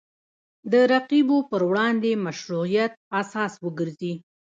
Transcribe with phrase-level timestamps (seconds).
[0.71, 4.13] د رقیبو پر وړاندې مشروعیت اساس وګرځي